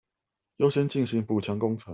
[0.57, 1.85] 優先進行補強工程